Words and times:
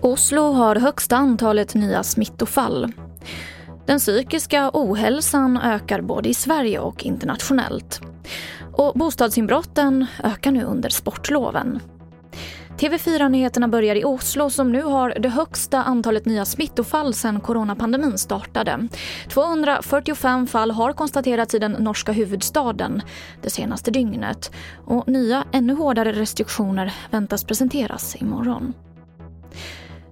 Oslo 0.00 0.52
har 0.52 0.76
högsta 0.76 1.16
antalet 1.16 1.74
nya 1.74 2.02
smittofall. 2.02 2.92
Den 3.86 3.98
psykiska 3.98 4.70
ohälsan 4.72 5.56
ökar 5.56 6.00
både 6.00 6.28
i 6.28 6.34
Sverige 6.34 6.78
och 6.78 7.04
internationellt. 7.04 8.00
Och 8.72 8.92
bostadsinbrotten 8.94 10.06
ökar 10.22 10.50
nu 10.50 10.64
under 10.64 10.88
sportloven. 10.88 11.80
TV4-nyheterna 12.84 13.68
börjar 13.68 13.96
i 13.96 14.04
Oslo 14.04 14.50
som 14.50 14.72
nu 14.72 14.82
har 14.82 15.14
det 15.18 15.28
högsta 15.28 15.82
antalet 15.82 16.26
nya 16.26 16.44
smittofall 16.44 17.14
sedan 17.14 17.40
coronapandemin 17.40 18.18
startade. 18.18 18.88
245 19.28 20.46
fall 20.46 20.70
har 20.70 20.92
konstaterats 20.92 21.54
i 21.54 21.58
den 21.58 21.72
norska 21.72 22.12
huvudstaden 22.12 23.02
det 23.42 23.50
senaste 23.50 23.90
dygnet 23.90 24.52
och 24.86 25.08
nya 25.08 25.44
ännu 25.52 25.74
hårdare 25.74 26.12
restriktioner 26.12 26.94
väntas 27.10 27.44
presenteras 27.44 28.16
imorgon. 28.16 28.74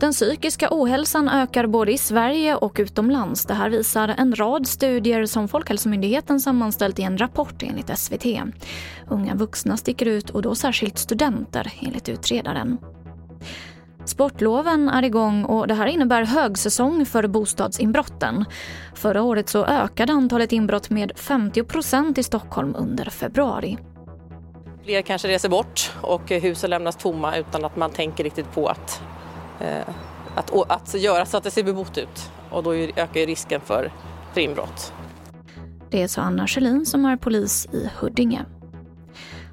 Den 0.00 0.12
psykiska 0.12 0.68
ohälsan 0.70 1.28
ökar 1.28 1.66
både 1.66 1.92
i 1.92 1.98
Sverige 1.98 2.56
och 2.56 2.76
utomlands. 2.78 3.44
Det 3.44 3.54
här 3.54 3.70
visar 3.70 4.14
en 4.18 4.34
rad 4.34 4.66
studier 4.66 5.26
som 5.26 5.48
Folkhälsomyndigheten 5.48 6.40
sammanställt 6.40 6.98
i 6.98 7.02
en 7.02 7.18
rapport 7.18 7.62
enligt 7.62 7.98
SVT. 7.98 8.24
Unga 9.08 9.34
vuxna 9.34 9.76
sticker 9.76 10.06
ut 10.06 10.30
och 10.30 10.42
då 10.42 10.54
särskilt 10.54 10.98
studenter 10.98 11.72
enligt 11.80 12.08
utredaren. 12.08 12.78
Sportloven 14.04 14.88
är 14.88 15.02
igång 15.02 15.44
och 15.44 15.68
det 15.68 15.74
här 15.74 15.86
innebär 15.86 16.24
högsäsong 16.24 17.06
för 17.06 17.26
bostadsinbrotten. 17.26 18.44
Förra 18.94 19.22
året 19.22 19.48
så 19.48 19.64
ökade 19.64 20.12
antalet 20.12 20.52
inbrott 20.52 20.90
med 20.90 21.12
50% 21.12 22.18
i 22.18 22.22
Stockholm 22.22 22.74
under 22.78 23.04
februari. 23.04 23.78
Fler 24.84 25.02
kanske 25.02 25.28
reser 25.28 25.48
bort 25.48 25.92
och 26.00 26.30
husen 26.30 26.70
lämnas 26.70 26.96
tomma 26.96 27.36
utan 27.36 27.64
att 27.64 27.76
man 27.76 27.90
tänker 27.90 28.24
riktigt 28.24 28.52
på 28.52 28.68
att 28.68 29.02
Eh, 29.60 29.88
att, 30.34 30.70
att 30.70 30.94
göra 30.94 31.26
så 31.26 31.36
att 31.36 31.44
det 31.44 31.50
ser 31.50 31.62
bebott 31.62 31.98
ut 31.98 32.30
och 32.50 32.62
då 32.62 32.74
ökar 32.74 33.20
ju 33.20 33.26
risken 33.26 33.60
för, 33.60 33.92
för 34.32 34.40
inbrott. 34.40 34.92
Det 35.90 36.08
sa 36.08 36.22
Anna 36.22 36.46
Kjellin 36.46 36.86
som 36.86 37.04
är 37.04 37.16
polis 37.16 37.66
i 37.72 37.90
Huddinge. 37.96 38.44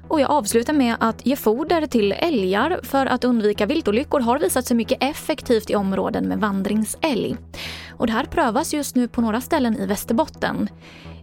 Och 0.08 0.20
jag 0.20 0.30
avslutar 0.30 0.72
med 0.72 0.96
att 1.00 1.26
ge 1.26 1.36
foder 1.36 1.86
till 1.86 2.12
älgar 2.12 2.80
för 2.82 3.06
att 3.06 3.24
undvika 3.24 3.66
viltolyckor 3.66 4.20
har 4.20 4.38
visat 4.38 4.66
sig 4.66 4.76
mycket 4.76 5.02
effektivt 5.02 5.70
i 5.70 5.74
områden 5.74 6.28
med 6.28 6.40
vandringsälg. 6.40 7.36
Och 7.90 8.06
det 8.06 8.12
här 8.12 8.24
prövas 8.24 8.74
just 8.74 8.96
nu 8.96 9.08
på 9.08 9.20
några 9.20 9.40
ställen 9.40 9.76
i 9.76 9.86
Västerbotten. 9.86 10.68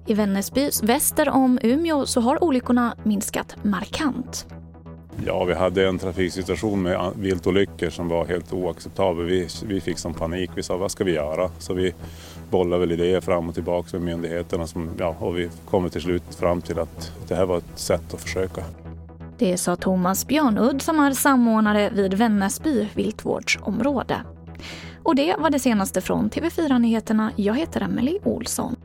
I 0.08 0.14
Vännäsby 0.14 0.70
väster 0.84 1.30
om 1.30 1.60
Umeå 1.64 2.06
så 2.06 2.22
har 2.22 2.44
olyckorna 2.44 2.96
minskat 3.04 3.56
markant. 3.64 4.48
Ja, 5.26 5.44
vi 5.44 5.54
hade 5.54 5.88
en 5.88 6.00
trafiksituation 6.00 6.82
med 6.82 7.12
viltolyckor 7.16 7.90
som 7.90 8.08
var 8.08 8.26
helt 8.26 8.54
oacceptabel. 8.54 9.26
Vi, 9.26 9.48
vi 9.66 9.82
fick 9.82 9.98
som 9.98 10.14
panik. 10.14 10.50
Vi 10.56 10.64
sa, 10.64 10.78
vad 10.78 10.92
ska 10.92 11.04
vi 11.04 11.14
göra? 11.14 11.50
Så 11.60 11.74
vi 11.74 11.94
bollade 12.50 12.80
väl 12.80 12.92
idéer 12.92 13.22
fram 13.22 13.50
och 13.50 13.54
tillbaka 13.54 13.90
med 13.92 14.02
myndigheterna 14.02 14.68
som, 14.68 14.90
ja, 15.00 15.16
och 15.20 15.38
vi 15.38 15.50
kom 15.66 15.90
till 15.90 16.02
slut 16.02 16.36
fram 16.36 16.62
till 16.62 16.80
att 16.80 17.12
det 17.28 17.36
här 17.36 17.46
var 17.46 17.58
ett 17.58 17.80
sätt 17.80 18.14
att 18.14 18.22
försöka. 18.22 18.64
Det 19.38 19.58
sa 19.58 19.76
Thomas 19.76 20.28
Björnudd 20.28 20.82
som 20.82 21.00
är 21.00 21.12
samordnare 21.12 21.90
vid 21.90 22.14
Vännäsby 22.14 22.88
viltvårdsområde. 22.96 24.22
Och 25.04 25.16
det 25.16 25.36
var 25.40 25.50
det 25.50 25.60
senaste 25.60 26.02
från 26.02 26.30
TV4 26.30 26.80
Nyheterna. 26.80 27.32
Jag 27.36 27.54
heter 27.58 27.82
Emily 27.82 28.20
Olsson. 28.24 28.76